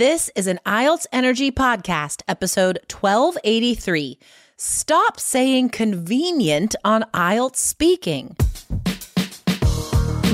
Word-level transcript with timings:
This 0.00 0.30
is 0.34 0.46
an 0.46 0.58
IELTS 0.64 1.04
Energy 1.12 1.50
Podcast, 1.50 2.22
episode 2.26 2.78
1283. 2.90 4.18
Stop 4.56 5.20
saying 5.20 5.68
convenient 5.68 6.74
on 6.82 7.04
IELTS 7.12 7.56
speaking. 7.56 8.34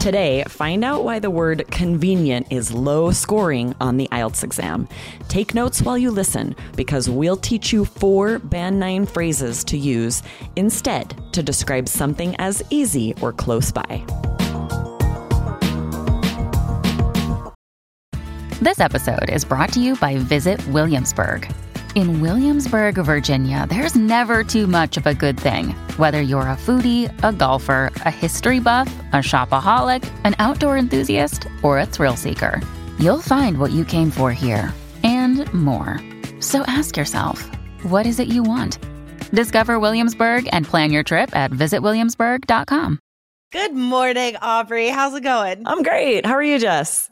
Today, 0.00 0.44
find 0.44 0.84
out 0.84 1.02
why 1.02 1.18
the 1.18 1.28
word 1.28 1.64
convenient 1.72 2.46
is 2.50 2.72
low 2.72 3.10
scoring 3.10 3.74
on 3.80 3.96
the 3.96 4.06
IELTS 4.12 4.44
exam. 4.44 4.88
Take 5.26 5.54
notes 5.54 5.82
while 5.82 5.98
you 5.98 6.12
listen 6.12 6.54
because 6.76 7.10
we'll 7.10 7.36
teach 7.36 7.72
you 7.72 7.84
four 7.84 8.38
Band 8.38 8.78
9 8.78 9.06
phrases 9.06 9.64
to 9.64 9.76
use 9.76 10.22
instead 10.54 11.20
to 11.32 11.42
describe 11.42 11.88
something 11.88 12.36
as 12.38 12.62
easy 12.70 13.12
or 13.20 13.32
close 13.32 13.72
by. 13.72 14.04
This 18.60 18.78
episode 18.78 19.30
is 19.30 19.44
brought 19.44 19.72
to 19.72 19.80
you 19.80 19.96
by 19.96 20.16
Visit 20.18 20.64
Williamsburg. 20.68 21.52
In 21.98 22.20
Williamsburg, 22.20 22.94
Virginia, 22.94 23.66
there's 23.68 23.96
never 23.96 24.44
too 24.44 24.68
much 24.68 24.96
of 24.96 25.04
a 25.08 25.12
good 25.12 25.36
thing. 25.36 25.70
Whether 25.96 26.22
you're 26.22 26.42
a 26.42 26.56
foodie, 26.56 27.12
a 27.24 27.32
golfer, 27.32 27.90
a 28.04 28.10
history 28.24 28.60
buff, 28.60 28.86
a 29.12 29.16
shopaholic, 29.16 30.08
an 30.22 30.36
outdoor 30.38 30.78
enthusiast, 30.78 31.48
or 31.64 31.80
a 31.80 31.86
thrill 31.86 32.14
seeker, 32.14 32.62
you'll 33.00 33.20
find 33.20 33.58
what 33.58 33.72
you 33.72 33.84
came 33.84 34.12
for 34.12 34.32
here 34.32 34.72
and 35.02 35.52
more. 35.52 36.00
So 36.38 36.60
ask 36.68 36.96
yourself, 36.96 37.50
what 37.82 38.06
is 38.06 38.20
it 38.20 38.28
you 38.28 38.44
want? 38.44 38.78
Discover 39.32 39.80
Williamsburg 39.80 40.48
and 40.52 40.64
plan 40.64 40.92
your 40.92 41.02
trip 41.02 41.34
at 41.34 41.50
visitwilliamsburg.com. 41.50 43.00
Good 43.50 43.74
morning, 43.74 44.36
Aubrey. 44.36 44.86
How's 44.90 45.16
it 45.16 45.24
going? 45.24 45.66
I'm 45.66 45.82
great. 45.82 46.24
How 46.24 46.34
are 46.34 46.44
you, 46.44 46.60
Jess? 46.60 47.10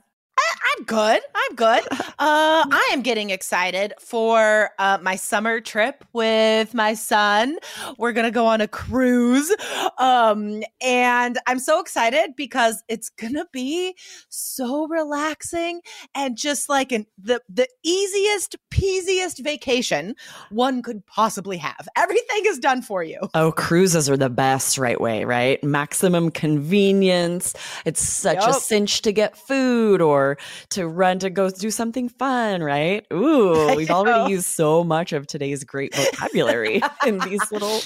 I'm 0.64 0.84
good. 0.84 1.20
I'm 1.34 1.54
good. 1.54 1.82
Uh, 1.90 2.04
I 2.18 2.90
am 2.92 3.02
getting 3.02 3.30
excited 3.30 3.94
for 3.98 4.70
uh, 4.78 4.98
my 5.02 5.16
summer 5.16 5.60
trip 5.60 6.04
with 6.12 6.74
my 6.74 6.94
son. 6.94 7.56
We're 7.98 8.12
gonna 8.12 8.30
go 8.30 8.46
on 8.46 8.60
a 8.60 8.68
cruise, 8.68 9.54
um, 9.98 10.62
and 10.80 11.38
I'm 11.46 11.58
so 11.58 11.80
excited 11.80 12.34
because 12.36 12.82
it's 12.88 13.10
gonna 13.10 13.46
be 13.52 13.94
so 14.28 14.86
relaxing 14.88 15.80
and 16.14 16.36
just 16.36 16.68
like 16.68 16.92
an 16.92 17.06
the 17.18 17.40
the 17.48 17.68
easiest, 17.82 18.56
peasiest 18.70 19.42
vacation 19.42 20.14
one 20.50 20.82
could 20.82 21.04
possibly 21.06 21.56
have. 21.58 21.88
Everything 21.96 22.42
is 22.46 22.58
done 22.58 22.82
for 22.82 23.02
you. 23.02 23.20
Oh, 23.34 23.52
cruises 23.52 24.08
are 24.08 24.16
the 24.16 24.30
best 24.30 24.78
right 24.78 25.00
way, 25.00 25.24
right? 25.24 25.62
Maximum 25.62 26.30
convenience. 26.30 27.54
It's 27.84 28.00
such 28.00 28.38
a 28.46 28.52
cinch 28.54 29.02
to 29.02 29.12
get 29.12 29.36
food 29.36 30.00
or 30.00 30.38
to 30.70 30.86
run 30.86 31.18
to 31.20 31.30
go 31.30 31.50
do 31.50 31.70
something 31.70 32.08
fun, 32.08 32.62
right? 32.62 33.06
Ooh, 33.12 33.74
we've 33.74 33.90
already 33.90 34.32
used 34.32 34.46
so 34.46 34.84
much 34.84 35.12
of 35.12 35.26
today's 35.26 35.64
great 35.64 35.94
vocabulary 35.94 36.80
in 37.06 37.18
these 37.18 37.50
little 37.50 37.80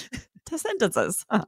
sentences. 0.55 1.25
Huh. 1.29 1.45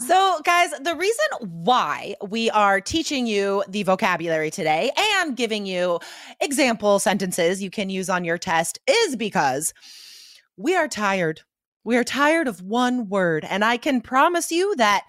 So, 0.00 0.40
guys, 0.44 0.70
the 0.80 0.96
reason 0.96 1.26
why 1.40 2.16
we 2.26 2.50
are 2.50 2.80
teaching 2.80 3.28
you 3.28 3.62
the 3.68 3.84
vocabulary 3.84 4.50
today 4.50 4.90
and 4.96 5.36
giving 5.36 5.66
you 5.66 6.00
example 6.40 6.98
sentences 6.98 7.62
you 7.62 7.70
can 7.70 7.88
use 7.88 8.10
on 8.10 8.24
your 8.24 8.38
test 8.38 8.80
is 8.88 9.14
because 9.14 9.72
we 10.56 10.74
are 10.74 10.88
tired. 10.88 11.42
We 11.84 11.96
are 11.96 12.02
tired 12.02 12.48
of 12.48 12.62
one 12.62 13.08
word. 13.08 13.44
And 13.48 13.64
I 13.64 13.76
can 13.76 14.00
promise 14.00 14.50
you 14.50 14.74
that 14.76 15.02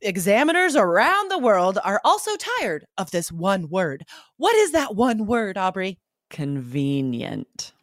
examiners 0.00 0.76
around 0.76 1.30
the 1.30 1.38
world 1.38 1.78
are 1.84 2.00
also 2.04 2.30
tired 2.60 2.84
of 2.98 3.10
this 3.10 3.30
one 3.32 3.68
word. 3.68 4.04
What 4.36 4.54
is 4.56 4.72
that 4.72 4.94
one 4.94 5.26
word, 5.26 5.58
Aubrey? 5.58 5.98
Convenient. 6.30 7.72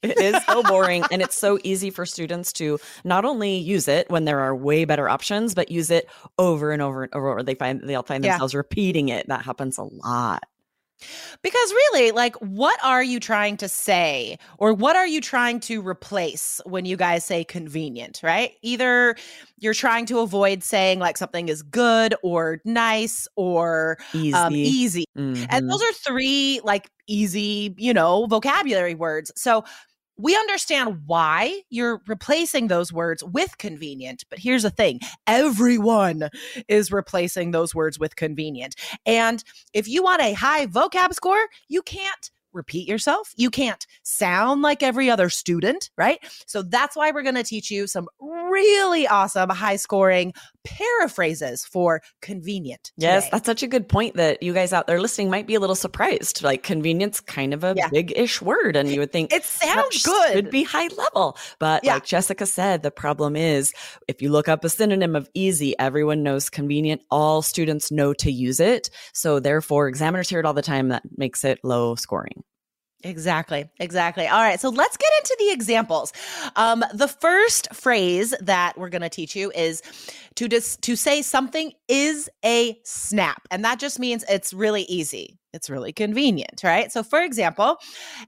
It 0.00 0.16
is 0.16 0.44
so 0.44 0.62
boring 0.62 1.02
and 1.10 1.20
it's 1.20 1.36
so 1.36 1.58
easy 1.64 1.90
for 1.90 2.06
students 2.06 2.52
to 2.52 2.78
not 3.02 3.24
only 3.24 3.56
use 3.58 3.88
it 3.88 4.08
when 4.08 4.26
there 4.26 4.38
are 4.38 4.54
way 4.54 4.84
better 4.84 5.08
options, 5.08 5.56
but 5.56 5.72
use 5.72 5.90
it 5.90 6.08
over 6.38 6.70
and 6.70 6.80
over 6.80 7.02
and 7.02 7.12
over. 7.16 7.30
Or 7.38 7.42
they 7.42 7.56
find 7.56 7.80
they'll 7.82 8.04
find 8.04 8.24
Yeah. 8.24 8.34
themselves 8.34 8.54
repeating 8.54 9.08
it. 9.08 9.26
That 9.26 9.42
happens 9.44 9.76
a 9.76 9.82
lot. 9.82 10.44
Because 11.42 11.72
really, 11.72 12.10
like, 12.12 12.34
what 12.36 12.78
are 12.84 13.02
you 13.02 13.20
trying 13.20 13.56
to 13.58 13.68
say 13.68 14.38
or 14.58 14.74
what 14.74 14.96
are 14.96 15.06
you 15.06 15.20
trying 15.20 15.60
to 15.60 15.80
replace 15.86 16.60
when 16.64 16.84
you 16.84 16.96
guys 16.96 17.24
say 17.24 17.44
convenient, 17.44 18.20
right? 18.22 18.52
Either 18.62 19.16
you're 19.58 19.74
trying 19.74 20.06
to 20.06 20.20
avoid 20.20 20.62
saying 20.62 20.98
like 20.98 21.16
something 21.16 21.48
is 21.48 21.62
good 21.62 22.14
or 22.22 22.60
nice 22.64 23.28
or 23.36 23.98
Easy. 24.12 24.32
um, 24.34 24.54
easy. 24.54 25.04
Mhm. 25.16 25.46
And 25.50 25.70
those 25.70 25.82
are 25.82 25.92
three 25.92 26.60
like 26.64 26.90
easy, 27.06 27.74
you 27.78 27.94
know, 27.94 28.26
vocabulary 28.26 28.94
words. 28.94 29.32
So 29.36 29.64
we 30.18 30.34
understand 30.36 31.02
why 31.06 31.62
you're 31.70 32.02
replacing 32.06 32.66
those 32.66 32.92
words 32.92 33.22
with 33.22 33.56
convenient. 33.58 34.24
But 34.28 34.40
here's 34.40 34.64
the 34.64 34.70
thing 34.70 35.00
everyone 35.26 36.28
is 36.68 36.92
replacing 36.92 37.52
those 37.52 37.74
words 37.74 37.98
with 37.98 38.16
convenient. 38.16 38.74
And 39.06 39.42
if 39.72 39.88
you 39.88 40.02
want 40.02 40.20
a 40.20 40.32
high 40.32 40.66
vocab 40.66 41.14
score, 41.14 41.46
you 41.68 41.82
can't 41.82 42.30
repeat 42.52 42.88
yourself. 42.88 43.32
You 43.36 43.50
can't 43.50 43.86
sound 44.02 44.62
like 44.62 44.82
every 44.82 45.10
other 45.10 45.28
student, 45.28 45.90
right? 45.96 46.18
So 46.46 46.62
that's 46.62 46.96
why 46.96 47.10
we're 47.10 47.22
going 47.22 47.34
to 47.34 47.42
teach 47.42 47.70
you 47.70 47.86
some 47.86 48.08
really 48.20 49.06
awesome 49.06 49.50
high 49.50 49.76
scoring 49.76 50.32
paraphrases 50.64 51.64
for 51.64 52.00
convenient. 52.22 52.92
Yes, 52.96 53.24
today. 53.24 53.30
that's 53.32 53.46
such 53.46 53.62
a 53.62 53.66
good 53.66 53.88
point 53.88 54.16
that 54.16 54.42
you 54.42 54.52
guys 54.54 54.72
out 54.72 54.86
there 54.86 55.00
listening 55.00 55.30
might 55.30 55.46
be 55.46 55.54
a 55.54 55.60
little 55.60 55.74
surprised. 55.76 56.42
Like 56.42 56.62
convenience 56.62 57.20
kind 57.20 57.52
of 57.54 57.64
a 57.64 57.74
Yeah. 57.76 57.88
big-ish 57.88 58.40
word 58.42 58.76
and 58.76 58.88
you 58.90 59.00
would 59.00 59.12
think 59.12 59.32
it 59.32 59.44
sounds 59.44 60.02
good. 60.02 60.32
Should 60.32 60.50
be 60.50 60.62
high 60.62 60.88
level. 60.88 61.36
But 61.58 61.84
Yeah. 61.84 61.94
like 61.94 62.04
Jessica 62.04 62.46
said, 62.46 62.82
the 62.82 62.90
problem 62.90 63.36
is 63.36 63.72
if 64.08 64.22
you 64.22 64.30
look 64.30 64.48
up 64.48 64.64
a 64.64 64.68
synonym 64.68 65.14
of 65.16 65.28
easy, 65.34 65.78
everyone 65.78 66.22
knows 66.22 66.50
convenient. 66.50 67.02
All 67.10 67.42
students 67.42 67.90
know 67.90 68.12
to 68.14 68.30
use 68.30 68.60
it. 68.60 68.90
So 69.12 69.40
therefore, 69.40 69.88
examiners 69.88 70.28
hear 70.28 70.40
it 70.40 70.46
all 70.46 70.54
the 70.54 70.62
time. 70.62 70.88
That 70.88 71.02
makes 71.16 71.44
it 71.44 71.60
low 71.62 71.94
scoring. 71.94 72.42
Exactly. 73.04 73.70
Exactly. 73.78 74.26
All 74.26 74.40
right. 74.42 74.58
So 74.58 74.70
let's 74.70 74.96
get 74.96 75.10
into 75.20 75.36
the 75.38 75.52
examples. 75.52 76.12
Um, 76.56 76.84
the 76.92 77.06
first 77.06 77.72
phrase 77.72 78.34
that 78.40 78.76
we're 78.76 78.88
going 78.88 79.02
to 79.02 79.08
teach 79.08 79.36
you 79.36 79.52
is 79.54 79.82
to 80.34 80.48
dis- 80.48 80.76
to 80.78 80.96
say 80.96 81.22
something 81.22 81.72
is 81.86 82.28
a 82.44 82.76
snap, 82.84 83.42
and 83.52 83.64
that 83.64 83.78
just 83.78 84.00
means 84.00 84.24
it's 84.28 84.52
really 84.52 84.82
easy. 84.82 85.38
It's 85.52 85.70
really 85.70 85.92
convenient, 85.92 86.60
right? 86.64 86.90
So, 86.90 87.02
for 87.04 87.22
example, 87.22 87.76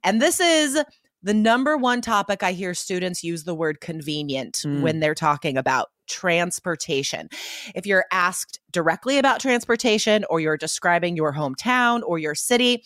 and 0.05 0.23
this 0.23 0.39
is 0.41 0.81
the 1.23 1.35
number 1.35 1.77
one 1.77 2.01
topic 2.01 2.43
I 2.43 2.53
hear 2.53 2.73
students 2.73 3.23
use 3.25 3.45
the 3.45 3.55
word 3.55 3.81
convenient 3.81 4.63
Mm. 4.65 4.83
when 4.83 5.01
they're 5.01 5.15
talking 5.15 5.57
about 5.59 5.89
transportation. 6.09 7.29
If 7.75 7.87
you're 7.87 8.07
asked 8.13 8.61
directly 8.73 9.19
about 9.19 9.41
transportation, 9.41 10.25
or 10.31 10.41
you're 10.41 10.57
describing 10.57 11.17
your 11.17 11.33
hometown 11.35 12.03
or 12.07 12.19
your 12.19 12.35
city, 12.35 12.85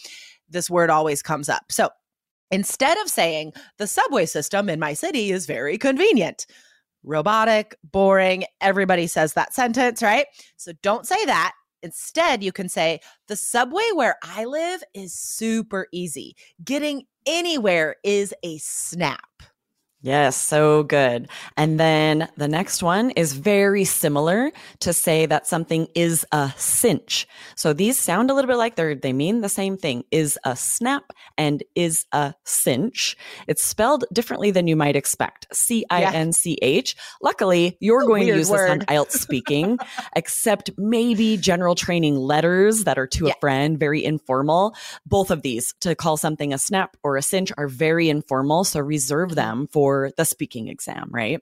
this 0.55 0.71
word 0.71 0.89
always 0.89 1.21
comes 1.21 1.51
up. 1.51 1.65
So 1.71 1.91
instead 2.51 2.97
of 2.99 3.11
saying 3.11 3.53
the 3.77 3.87
subway 3.87 4.25
system 4.25 4.71
in 4.71 4.81
my 4.81 4.95
city 4.95 5.31
is 5.31 5.45
very 5.45 5.77
convenient, 5.77 6.47
robotic, 7.03 7.77
boring, 7.85 8.45
everybody 8.63 9.07
says 9.07 9.35
that 9.35 9.53
sentence, 9.53 10.03
right? 10.03 10.27
So 10.57 10.73
don't 10.83 11.07
say 11.07 11.23
that. 11.27 11.53
Instead, 11.83 12.43
you 12.43 12.51
can 12.51 12.71
say 12.71 13.01
the 13.29 13.37
subway 13.37 13.87
where 13.93 14.17
I 14.23 14.47
live 14.47 14.83
is 14.95 15.13
super 15.13 15.87
easy. 15.93 16.35
Getting 16.65 17.03
anywhere 17.27 17.97
is 18.05 18.33
a 18.43 18.57
snap. 18.57 19.34
Yes, 20.05 20.37
so 20.37 20.83
good. 20.83 21.29
And 21.57 21.81
then 21.81 22.29
the 22.37 22.47
next 22.47 22.83
one 22.83 23.09
is 23.13 23.33
very 23.33 23.87
similar 23.87 24.53
to 24.81 24.93
say 24.93 25.25
that 25.25 25.47
something 25.47 25.89
is 25.95 26.27
a 26.31 26.53
cinch. 26.59 27.27
So 27.57 27.73
these 27.73 27.99
sound 27.99 28.31
a 28.31 28.35
little 28.35 28.47
bit 28.47 28.59
like 28.59 28.77
they're, 28.77 28.95
they 28.95 29.15
mean 29.15 29.41
the 29.41 29.49
same 29.49 29.79
thing. 29.79 30.05
Is 30.11 30.39
a 30.45 30.57
snap 30.57 31.15
and 31.39 31.63
is 31.75 32.05
a 32.13 32.35
cinch. 32.45 33.17
It's 33.49 33.65
spelled 33.65 34.05
differently 34.13 34.51
than 34.51 34.67
you 34.67 34.77
might 34.77 34.95
expect. 34.95 35.47
C 35.57 35.87
I 35.89 36.03
N 36.03 36.35
C 36.35 36.59
H. 36.61 36.97
Luckily, 37.23 37.79
you're 37.81 38.05
going 38.05 38.27
to 38.27 38.37
use 38.37 38.51
word. 38.51 38.83
this 38.83 38.87
on 38.89 38.95
IELTS 38.95 39.13
speaking, 39.13 39.79
except 40.17 40.69
maybe 40.77 41.39
general 41.39 41.75
training 41.75 42.17
letters 42.17 42.85
that 42.85 42.99
are 42.99 43.07
to 43.07 43.29
yeah. 43.29 43.33
a 43.33 43.41
friend, 43.41 43.81
very 43.81 44.05
informal. 44.05 44.75
Both 45.07 45.31
of 45.31 45.41
these 45.41 45.73
to 45.81 45.95
call 45.95 46.19
something 46.19 46.53
a 46.53 46.59
snap 46.59 46.99
or 47.03 47.17
a 47.17 47.23
cinch 47.23 47.53
are 47.57 47.69
very 47.69 48.11
informal. 48.11 48.65
So 48.65 48.81
reserve 48.81 49.31
mm-hmm. 49.31 49.37
them 49.37 49.69
for 49.73 49.94
for 49.95 50.11
the 50.17 50.25
speaking 50.25 50.67
exam, 50.67 51.09
right? 51.13 51.41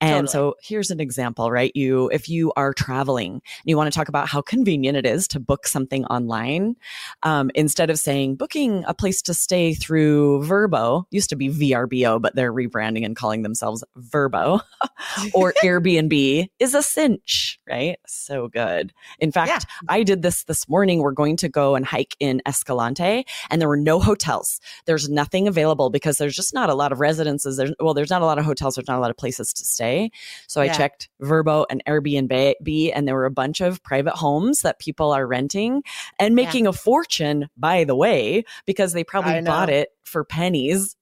And 0.00 0.26
totally. 0.26 0.32
so 0.32 0.54
here's 0.60 0.90
an 0.90 0.98
example, 0.98 1.52
right? 1.52 1.70
You, 1.76 2.08
if 2.08 2.28
you 2.28 2.52
are 2.56 2.74
traveling 2.74 3.34
and 3.34 3.42
you 3.64 3.76
want 3.76 3.90
to 3.90 3.96
talk 3.96 4.08
about 4.08 4.28
how 4.28 4.42
convenient 4.42 4.96
it 4.96 5.06
is 5.06 5.28
to 5.28 5.40
book 5.40 5.68
something 5.68 6.04
online, 6.06 6.74
um, 7.22 7.52
instead 7.54 7.88
of 7.88 7.98
saying 7.98 8.34
booking 8.34 8.84
a 8.88 8.92
place 8.92 9.22
to 9.22 9.34
stay 9.34 9.72
through 9.72 10.42
Verbo, 10.42 11.06
used 11.12 11.30
to 11.30 11.36
be 11.36 11.48
VRBO, 11.48 12.20
but 12.20 12.34
they're 12.34 12.52
rebranding 12.52 13.04
and 13.04 13.14
calling 13.14 13.42
themselves 13.42 13.84
Verbo 13.94 14.60
or 15.34 15.54
Airbnb 15.62 16.48
is 16.58 16.74
a 16.74 16.82
cinch, 16.82 17.60
right? 17.68 17.98
So 18.06 18.48
good. 18.48 18.92
In 19.20 19.30
fact, 19.30 19.48
yeah. 19.48 19.58
I 19.88 20.02
did 20.02 20.22
this 20.22 20.42
this 20.44 20.68
morning. 20.68 20.98
We're 20.98 21.12
going 21.12 21.36
to 21.38 21.48
go 21.48 21.76
and 21.76 21.86
hike 21.86 22.16
in 22.18 22.42
Escalante, 22.46 23.24
and 23.48 23.60
there 23.60 23.68
were 23.68 23.76
no 23.76 24.00
hotels. 24.00 24.60
There's 24.86 25.08
nothing 25.08 25.46
available 25.46 25.88
because 25.88 26.18
there's 26.18 26.34
just 26.34 26.52
not 26.52 26.68
a 26.68 26.74
lot 26.74 26.90
of 26.90 26.98
residences. 26.98 27.56
There's 27.56 27.75
well, 27.80 27.94
there's 27.94 28.10
not 28.10 28.22
a 28.22 28.24
lot 28.24 28.38
of 28.38 28.44
hotels. 28.44 28.74
There's 28.74 28.88
not 28.88 28.98
a 28.98 29.00
lot 29.00 29.10
of 29.10 29.16
places 29.16 29.52
to 29.54 29.64
stay. 29.64 30.10
So 30.46 30.62
yeah. 30.62 30.72
I 30.72 30.74
checked 30.74 31.08
Verbo 31.20 31.66
and 31.70 31.82
Airbnb, 31.86 32.92
and 32.94 33.08
there 33.08 33.14
were 33.14 33.26
a 33.26 33.30
bunch 33.30 33.60
of 33.60 33.82
private 33.82 34.14
homes 34.14 34.62
that 34.62 34.78
people 34.78 35.12
are 35.12 35.26
renting 35.26 35.82
and 36.18 36.34
making 36.34 36.64
yeah. 36.64 36.70
a 36.70 36.72
fortune, 36.72 37.48
by 37.56 37.84
the 37.84 37.96
way, 37.96 38.44
because 38.66 38.92
they 38.92 39.04
probably 39.04 39.42
bought 39.42 39.70
it 39.70 39.90
for 40.04 40.24
pennies 40.24 40.96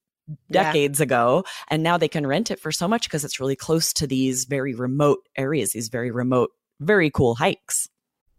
decades 0.50 1.00
yeah. 1.00 1.04
ago 1.04 1.44
and 1.68 1.82
now 1.82 1.98
they 1.98 2.08
can 2.08 2.26
rent 2.26 2.50
it 2.50 2.58
for 2.58 2.72
so 2.72 2.88
much 2.88 3.04
because 3.04 3.24
it's 3.24 3.40
really 3.40 3.56
close 3.56 3.92
to 3.92 4.06
these 4.06 4.46
very 4.46 4.74
remote 4.74 5.18
areas 5.36 5.72
these 5.72 5.88
very 5.88 6.10
remote 6.10 6.50
very 6.80 7.10
cool 7.10 7.34
hikes 7.34 7.88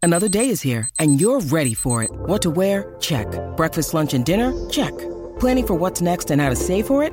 another 0.02 0.28
day 0.28 0.48
is 0.48 0.60
here 0.60 0.88
and 0.98 1.20
you're 1.20 1.40
ready 1.40 1.74
for 1.74 2.02
it 2.02 2.10
what 2.10 2.42
to 2.42 2.50
wear 2.50 2.92
check 2.98 3.28
breakfast 3.56 3.94
lunch 3.94 4.14
and 4.14 4.26
dinner 4.26 4.52
check 4.68 4.92
planning 5.38 5.66
for 5.66 5.74
what's 5.74 6.00
next 6.00 6.30
and 6.30 6.40
how 6.40 6.48
to 6.48 6.56
save 6.56 6.86
for 6.86 7.04
it 7.04 7.12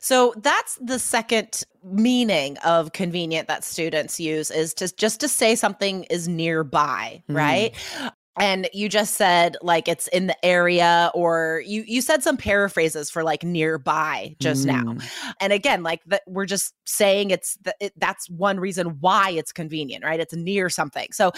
So 0.00 0.34
that's 0.36 0.76
the 0.76 0.98
second 0.98 1.64
meaning 1.82 2.58
of 2.58 2.92
convenient 2.92 3.48
that 3.48 3.64
students 3.64 4.20
use 4.20 4.50
is 4.50 4.74
to 4.74 4.94
just 4.94 5.20
to 5.20 5.28
say 5.28 5.54
something 5.54 6.04
is 6.04 6.28
nearby, 6.28 7.22
mm. 7.28 7.36
right? 7.36 7.74
And 8.40 8.68
you 8.72 8.88
just 8.88 9.14
said 9.14 9.56
like 9.60 9.86
it's 9.86 10.08
in 10.08 10.26
the 10.26 10.44
area 10.44 11.10
or 11.14 11.62
you 11.66 11.84
you 11.86 12.00
said 12.00 12.22
some 12.22 12.36
paraphrases 12.36 13.10
for 13.10 13.22
like 13.22 13.44
nearby 13.44 14.34
just 14.40 14.66
mm. 14.66 14.72
now 14.72 15.06
and 15.40 15.52
again 15.52 15.82
like 15.82 16.02
that 16.06 16.22
we're 16.26 16.46
just 16.46 16.74
saying 16.84 17.30
it's 17.30 17.56
the, 17.62 17.74
it, 17.80 17.92
that's 17.98 18.28
one 18.30 18.58
reason 18.58 18.98
why 19.00 19.30
it's 19.30 19.52
convenient 19.52 20.04
right? 20.04 20.20
It's 20.20 20.34
near 20.34 20.68
something. 20.70 21.08
So 21.12 21.32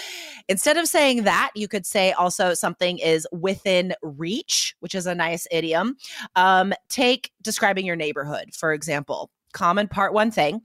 instead 0.49 0.77
of 0.77 0.87
saying 0.87 1.25
that 1.25 1.51
you 1.55 1.69
could 1.69 1.85
say 1.85 2.13
also 2.13 2.55
something 2.55 2.99
is 2.99 3.27
within 3.33 3.95
reach 4.03 4.75
which 4.81 4.95
is 4.95 5.07
a 5.07 5.15
nice 5.15 5.47
idiom. 5.51 5.97
Um 6.37 6.73
take 6.89 7.33
describing 7.43 7.85
your 7.85 7.97
neighborhood 7.97 8.55
for 8.55 8.73
example 8.73 9.31
common 9.53 9.89
part 9.89 10.13
one 10.13 10.31
thing. 10.31 10.61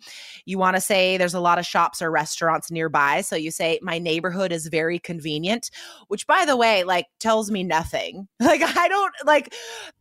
You 0.46 0.58
want 0.58 0.76
to 0.76 0.82
say 0.82 1.18
there's 1.18 1.34
a 1.34 1.40
lot 1.40 1.60
of 1.60 1.66
shops 1.66 2.02
or 2.02 2.10
restaurants 2.12 2.72
nearby. 2.72 3.22
So 3.22 3.36
you 3.36 3.52
say, 3.52 3.80
my 3.82 4.00
neighborhood 4.00 4.52
is 4.52 4.68
very 4.68 5.00
convenient, 5.00 5.70
which 6.08 6.26
by 6.28 6.46
the 6.46 6.58
way, 6.58 6.84
like 6.84 7.08
tells 7.20 7.52
me 7.52 7.64
nothing. 7.64 8.28
Like, 8.48 8.62
I 8.78 8.88
don't 8.88 9.14
like 9.26 9.54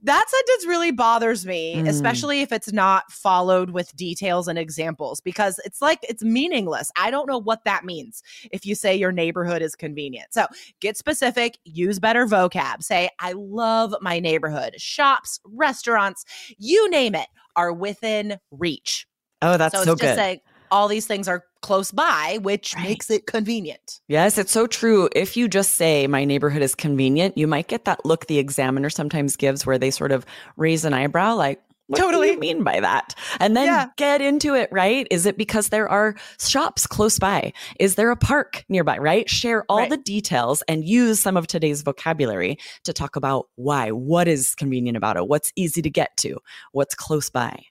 that 0.05 0.25
sentence 0.29 0.67
really 0.67 0.93
bothers 0.93 1.45
me, 1.45 1.77
mm. 1.79 1.89
especially 1.89 2.43
if 2.43 2.53
it's 2.53 2.73
not 2.73 3.11
followed 3.11 3.71
with 3.71 3.95
details 3.97 4.47
and 4.47 4.57
examples, 4.57 5.21
because 5.21 5.59
it's 5.65 5.83
like 5.83 5.99
it's 6.09 6.23
meaningless. 6.23 6.93
I 6.97 7.11
don't 7.11 7.27
know 7.27 7.39
what 7.39 7.65
that 7.65 7.85
means 7.85 8.23
if 8.53 8.65
you 8.65 8.77
say 8.77 8.95
your 8.95 9.11
neighborhood 9.11 9.63
is 9.63 9.75
convenient. 9.75 10.33
So 10.33 10.47
get 10.79 10.97
specific, 10.97 11.59
use 11.65 11.99
better 11.99 12.25
vocab. 12.25 12.85
Say, 12.85 13.09
I 13.19 13.33
love 13.33 13.97
my 14.01 14.21
neighborhood, 14.21 14.81
shops, 14.81 15.41
restaurants, 15.45 16.25
you 16.57 16.89
name 16.89 17.17
it 17.17 17.27
are 17.57 17.73
within 17.73 18.39
reach. 18.51 19.07
Oh, 19.43 19.57
that's 19.57 19.77
so, 19.77 19.85
so 19.85 19.97
good. 19.97 20.15
Saying, 20.15 20.41
all 20.71 20.89
these 20.89 21.07
things 21.07 21.29
are 21.29 21.45
close 21.63 21.91
by, 21.91 22.39
which 22.43 22.75
right. 22.75 22.85
makes 22.85 23.11
it 23.11 23.27
convenient. 23.27 24.01
Yes, 24.09 24.39
it's 24.39 24.53
so 24.53 24.67
true. 24.67 25.09
If 25.15 25.37
you 25.37 25.49
just 25.49 25.75
say 25.75 26.07
my 26.07 26.25
neighborhood 26.25 26.63
is 26.63 26.75
convenient, 26.75 27.37
you 27.37 27.47
might 27.47 27.69
get 27.69 27.85
that 27.87 28.05
look 28.05 28.27
the 28.27 28.39
examiner 28.39 28.91
sometimes 28.91 29.37
gives 29.37 29.67
where 29.67 29.79
they 29.79 29.91
sort 29.91 30.13
of 30.13 30.27
raise 30.57 30.85
an 30.85 30.95
eyebrow 30.95 31.35
like, 31.35 31.61
what 31.87 31.99
totally. 31.99 32.29
do 32.29 32.33
you 32.35 32.39
mean 32.39 32.65
by 32.65 32.81
that? 32.81 33.15
And 33.39 33.57
then 33.57 33.67
yeah. 33.67 33.87
get 33.97 34.21
into 34.21 34.55
it, 34.55 34.69
right? 34.73 35.07
Is 35.11 35.27
it 35.27 35.39
because 35.39 35.69
there 35.69 35.89
are 35.89 36.17
shops 36.41 36.87
close 36.87 37.19
by? 37.19 37.53
Is 37.79 37.95
there 37.95 38.11
a 38.11 38.17
park 38.17 38.65
nearby, 38.69 38.99
right? 38.99 39.29
Share 39.29 39.65
all 39.69 39.79
right. 39.79 39.91
the 39.91 39.97
details 39.97 40.63
and 40.69 40.85
use 40.85 41.21
some 41.21 41.37
of 41.37 41.47
today's 41.47 41.83
vocabulary 41.83 42.59
to 42.85 42.93
talk 42.93 43.17
about 43.17 43.47
why, 43.55 43.91
what 43.91 44.29
is 44.29 44.55
convenient 44.55 44.97
about 44.97 45.17
it, 45.17 45.29
what's 45.29 45.53
easy 45.57 45.83
to 45.83 45.91
get 45.91 46.17
to, 46.19 46.39
what's 46.73 46.95
close 46.95 47.31
by. 47.31 47.63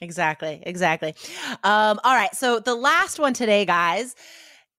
Exactly, 0.00 0.62
exactly. 0.64 1.14
Um, 1.62 2.00
all 2.02 2.14
right. 2.14 2.34
So 2.34 2.60
the 2.60 2.74
last 2.74 3.18
one 3.18 3.34
today, 3.34 3.66
guys 3.66 4.14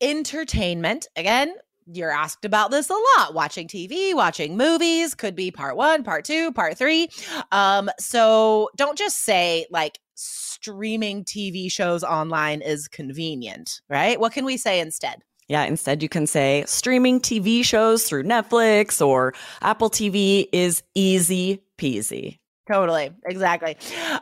entertainment. 0.02 1.08
Again, 1.16 1.54
you're 1.94 2.12
asked 2.12 2.46
about 2.46 2.72
this 2.72 2.90
a 2.90 2.94
lot 3.18 3.34
watching 3.34 3.68
TV, 3.68 4.14
watching 4.14 4.58
movies, 4.58 5.16
could 5.16 5.36
be 5.36 5.52
part 5.52 5.76
one, 5.76 6.04
part 6.04 6.26
two, 6.26 6.52
part 6.52 6.78
three. 6.78 7.10
Um, 7.52 7.90
so 8.00 8.70
don't 8.76 8.98
just 8.98 9.20
say 9.20 9.66
like 9.72 10.00
streaming 10.16 11.24
TV 11.24 11.72
shows 11.72 12.04
online 12.04 12.62
is 12.62 12.88
convenient, 12.88 13.82
right? 13.90 14.20
What 14.20 14.34
can 14.34 14.46
we 14.46 14.58
say 14.58 14.80
instead? 14.80 15.22
Yeah, 15.48 15.64
instead 15.64 16.02
you 16.02 16.10
can 16.10 16.28
say 16.28 16.64
streaming 16.66 17.20
TV 17.20 17.66
shows 17.66 18.08
through 18.08 18.24
Netflix 18.24 19.06
or 19.06 19.34
Apple 19.62 19.90
TV 19.90 20.48
is 20.54 20.84
easy 20.96 21.64
peasy. 21.78 22.38
Totally. 22.72 23.10
Exactly. 23.26 23.76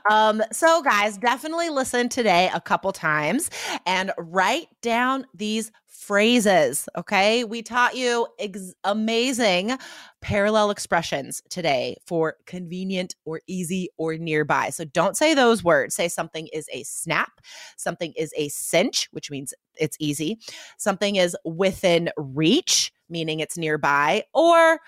Um, 0.09 0.41
so, 0.51 0.81
guys, 0.81 1.17
definitely 1.17 1.69
listen 1.69 2.09
today 2.09 2.49
a 2.53 2.61
couple 2.61 2.91
times 2.91 3.49
and 3.85 4.11
write 4.17 4.67
down 4.81 5.27
these 5.35 5.71
phrases. 5.87 6.87
Okay. 6.97 7.44
We 7.44 7.61
taught 7.61 7.95
you 7.95 8.27
ex- 8.39 8.73
amazing 8.85 9.77
parallel 10.21 10.71
expressions 10.71 11.41
today 11.49 11.97
for 12.07 12.35
convenient 12.45 13.15
or 13.25 13.41
easy 13.47 13.89
or 13.97 14.15
nearby. 14.18 14.69
So, 14.69 14.85
don't 14.85 15.18
say 15.18 15.33
those 15.35 15.63
words. 15.63 15.94
Say 15.94 16.07
something 16.07 16.47
is 16.53 16.68
a 16.71 16.83
snap, 16.83 17.41
something 17.77 18.13
is 18.15 18.33
a 18.37 18.47
cinch, 18.49 19.09
which 19.11 19.29
means 19.29 19.53
it's 19.75 19.97
easy, 19.99 20.39
something 20.77 21.18
is 21.18 21.35
within 21.45 22.09
reach, 22.18 22.91
meaning 23.09 23.41
it's 23.41 23.57
nearby, 23.57 24.23
or 24.33 24.79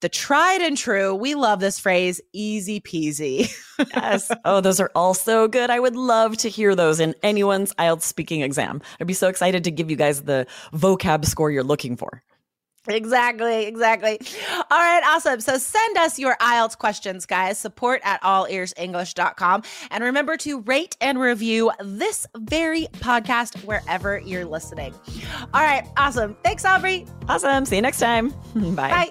the 0.00 0.08
tried 0.08 0.60
and 0.60 0.76
true. 0.76 1.14
We 1.14 1.34
love 1.34 1.60
this 1.60 1.78
phrase, 1.78 2.20
easy 2.32 2.80
peasy. 2.80 3.52
yes. 3.78 4.30
Oh, 4.44 4.60
those 4.60 4.80
are 4.80 4.90
all 4.94 5.14
so 5.14 5.48
good. 5.48 5.70
I 5.70 5.80
would 5.80 5.96
love 5.96 6.36
to 6.38 6.48
hear 6.48 6.74
those 6.74 7.00
in 7.00 7.14
anyone's 7.22 7.72
IELTS 7.74 8.02
speaking 8.02 8.42
exam. 8.42 8.80
I'd 9.00 9.06
be 9.06 9.14
so 9.14 9.28
excited 9.28 9.64
to 9.64 9.70
give 9.70 9.90
you 9.90 9.96
guys 9.96 10.22
the 10.22 10.46
vocab 10.72 11.24
score 11.24 11.50
you're 11.50 11.64
looking 11.64 11.96
for. 11.96 12.22
Exactly, 12.88 13.66
exactly. 13.66 14.20
All 14.70 14.78
right, 14.78 15.02
awesome. 15.04 15.40
So 15.40 15.58
send 15.58 15.96
us 15.98 16.18
your 16.18 16.36
IELTS 16.36 16.78
questions, 16.78 17.26
guys. 17.26 17.58
Support 17.58 18.00
at 18.04 18.22
allearsenglish.com. 18.22 19.62
And 19.90 20.04
remember 20.04 20.36
to 20.38 20.60
rate 20.60 20.96
and 21.00 21.18
review 21.18 21.72
this 21.80 22.26
very 22.36 22.86
podcast 22.98 23.64
wherever 23.64 24.20
you're 24.20 24.44
listening. 24.44 24.94
All 25.52 25.62
right, 25.62 25.84
awesome. 25.96 26.36
Thanks, 26.44 26.64
Aubrey. 26.64 27.06
Awesome. 27.28 27.64
See 27.64 27.76
you 27.76 27.82
next 27.82 27.98
time. 27.98 28.28
Bye. 28.54 28.90
Bye. 28.90 29.10